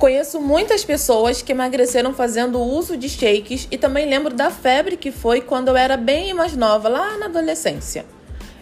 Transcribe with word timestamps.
Conheço 0.00 0.40
muitas 0.40 0.82
pessoas 0.82 1.42
que 1.42 1.52
emagreceram 1.52 2.14
fazendo 2.14 2.58
uso 2.58 2.96
de 2.96 3.06
shakes 3.06 3.68
e 3.70 3.76
também 3.76 4.08
lembro 4.08 4.32
da 4.32 4.50
febre 4.50 4.96
que 4.96 5.12
foi 5.12 5.42
quando 5.42 5.68
eu 5.68 5.76
era 5.76 5.94
bem 5.94 6.32
mais 6.32 6.56
nova, 6.56 6.88
lá 6.88 7.18
na 7.18 7.26
adolescência. 7.26 8.06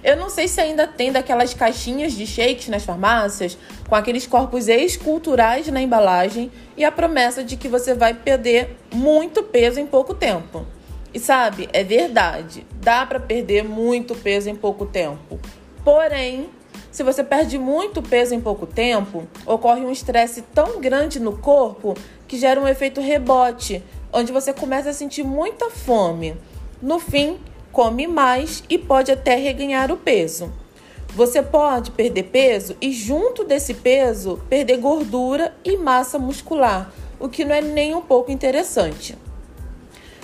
Eu 0.02 0.16
não 0.16 0.28
sei 0.28 0.48
se 0.48 0.60
ainda 0.60 0.84
tem 0.84 1.12
daquelas 1.12 1.54
caixinhas 1.54 2.14
de 2.14 2.26
shakes 2.26 2.66
nas 2.66 2.82
farmácias, 2.82 3.56
com 3.88 3.94
aqueles 3.94 4.26
corpos 4.26 4.66
esculturais 4.66 5.68
na 5.68 5.80
embalagem 5.80 6.50
e 6.76 6.84
a 6.84 6.90
promessa 6.90 7.44
de 7.44 7.56
que 7.56 7.68
você 7.68 7.94
vai 7.94 8.14
perder 8.14 8.76
muito 8.92 9.40
peso 9.44 9.78
em 9.78 9.86
pouco 9.86 10.14
tempo. 10.14 10.66
E 11.14 11.20
sabe, 11.20 11.68
é 11.72 11.84
verdade, 11.84 12.66
dá 12.82 13.06
para 13.06 13.20
perder 13.20 13.62
muito 13.62 14.16
peso 14.16 14.50
em 14.50 14.56
pouco 14.56 14.86
tempo. 14.86 15.38
Porém, 15.84 16.50
se 16.90 17.02
você 17.02 17.22
perde 17.22 17.58
muito 17.58 18.02
peso 18.02 18.34
em 18.34 18.40
pouco 18.40 18.66
tempo, 18.66 19.26
ocorre 19.46 19.82
um 19.82 19.90
estresse 19.90 20.42
tão 20.54 20.80
grande 20.80 21.20
no 21.20 21.36
corpo 21.36 21.94
que 22.26 22.38
gera 22.38 22.60
um 22.60 22.66
efeito 22.66 23.00
rebote, 23.00 23.82
onde 24.12 24.32
você 24.32 24.52
começa 24.52 24.90
a 24.90 24.94
sentir 24.94 25.22
muita 25.22 25.70
fome. 25.70 26.36
No 26.80 26.98
fim, 26.98 27.38
come 27.72 28.06
mais 28.06 28.62
e 28.68 28.78
pode 28.78 29.12
até 29.12 29.34
reganhar 29.34 29.92
o 29.92 29.96
peso. 29.96 30.52
Você 31.14 31.42
pode 31.42 31.90
perder 31.90 32.24
peso 32.24 32.76
e, 32.80 32.92
junto 32.92 33.44
desse 33.44 33.74
peso, 33.74 34.40
perder 34.48 34.78
gordura 34.78 35.54
e 35.64 35.76
massa 35.76 36.18
muscular, 36.18 36.92
o 37.18 37.28
que 37.28 37.44
não 37.44 37.54
é 37.54 37.60
nem 37.60 37.94
um 37.94 38.00
pouco 38.02 38.30
interessante. 38.30 39.16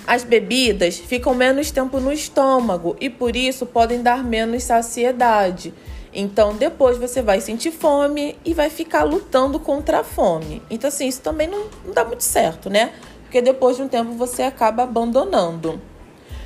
As 0.06 0.22
bebidas 0.22 0.98
ficam 0.98 1.34
menos 1.34 1.70
tempo 1.70 1.98
no 1.98 2.12
estômago 2.12 2.94
e 3.00 3.08
por 3.08 3.34
isso 3.34 3.64
podem 3.64 4.02
dar 4.02 4.22
menos 4.22 4.62
saciedade. 4.62 5.72
Então, 6.14 6.54
depois 6.54 6.96
você 6.96 7.20
vai 7.20 7.40
sentir 7.40 7.72
fome 7.72 8.36
e 8.44 8.54
vai 8.54 8.70
ficar 8.70 9.02
lutando 9.02 9.58
contra 9.58 10.00
a 10.00 10.04
fome. 10.04 10.62
Então, 10.70 10.88
assim, 10.88 11.08
isso 11.08 11.20
também 11.20 11.48
não, 11.48 11.64
não 11.84 11.92
dá 11.92 12.04
muito 12.04 12.22
certo, 12.22 12.70
né? 12.70 12.92
Porque 13.22 13.42
depois 13.42 13.76
de 13.76 13.82
um 13.82 13.88
tempo 13.88 14.12
você 14.12 14.42
acaba 14.42 14.84
abandonando. 14.84 15.80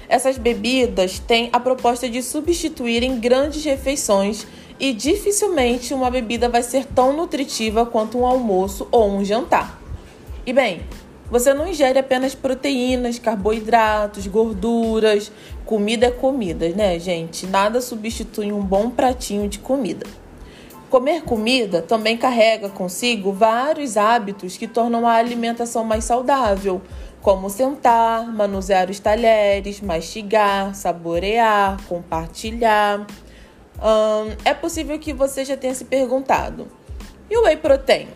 Essas 0.08 0.38
bebidas 0.38 1.18
têm 1.18 1.50
a 1.52 1.60
proposta 1.60 2.08
de 2.08 2.22
substituírem 2.22 3.20
grandes 3.20 3.62
refeições 3.62 4.46
e 4.80 4.94
dificilmente 4.94 5.92
uma 5.92 6.10
bebida 6.10 6.48
vai 6.48 6.62
ser 6.62 6.86
tão 6.86 7.12
nutritiva 7.12 7.84
quanto 7.84 8.18
um 8.18 8.26
almoço 8.26 8.88
ou 8.90 9.10
um 9.10 9.22
jantar. 9.22 9.78
E 10.46 10.52
bem, 10.52 10.80
você 11.30 11.52
não 11.52 11.68
ingere 11.68 11.98
apenas 11.98 12.34
proteínas, 12.34 13.18
carboidratos, 13.18 14.26
gorduras. 14.26 15.30
Comida 15.66 16.06
é 16.06 16.10
comida, 16.10 16.68
né, 16.70 16.98
gente? 16.98 17.46
Nada 17.46 17.80
substitui 17.80 18.52
um 18.52 18.62
bom 18.62 18.88
pratinho 18.90 19.48
de 19.48 19.58
comida. 19.58 20.06
Comer 20.88 21.22
comida 21.22 21.82
também 21.82 22.16
carrega 22.16 22.70
consigo 22.70 23.30
vários 23.30 23.98
hábitos 23.98 24.56
que 24.56 24.66
tornam 24.66 25.06
a 25.06 25.12
alimentação 25.12 25.84
mais 25.84 26.04
saudável, 26.04 26.80
como 27.20 27.50
sentar, 27.50 28.26
manusear 28.26 28.88
os 28.88 28.98
talheres, 28.98 29.82
mastigar, 29.82 30.74
saborear, 30.74 31.76
compartilhar. 31.86 33.06
Hum, 33.76 34.34
é 34.46 34.54
possível 34.54 34.98
que 34.98 35.12
você 35.12 35.44
já 35.44 35.58
tenha 35.58 35.74
se 35.74 35.84
perguntado: 35.84 36.68
e 37.28 37.36
o 37.36 37.42
whey 37.42 37.58
protein? 37.58 38.08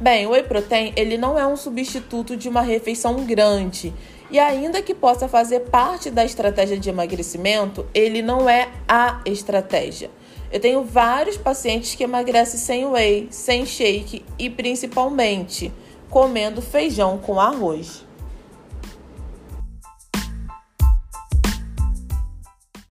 Bem, 0.00 0.26
o 0.26 0.30
whey 0.30 0.42
protein 0.42 0.92
ele 0.96 1.16
não 1.16 1.38
é 1.38 1.46
um 1.46 1.56
substituto 1.56 2.36
de 2.36 2.48
uma 2.48 2.62
refeição 2.62 3.24
grande 3.24 3.92
e 4.30 4.38
ainda 4.38 4.82
que 4.82 4.94
possa 4.94 5.28
fazer 5.28 5.60
parte 5.60 6.10
da 6.10 6.24
estratégia 6.24 6.78
de 6.78 6.90
emagrecimento, 6.90 7.86
ele 7.94 8.20
não 8.20 8.50
é 8.50 8.68
a 8.88 9.20
estratégia. 9.24 10.10
Eu 10.50 10.58
tenho 10.58 10.82
vários 10.82 11.36
pacientes 11.36 11.94
que 11.94 12.04
emagrecem 12.04 12.58
sem 12.58 12.86
whey, 12.86 13.28
sem 13.30 13.64
shake 13.64 14.24
e 14.38 14.50
principalmente 14.50 15.72
comendo 16.10 16.60
feijão 16.60 17.18
com 17.18 17.40
arroz. 17.40 18.04